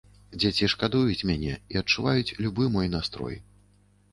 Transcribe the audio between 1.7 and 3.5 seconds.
і адчуваюць любы мой настрой.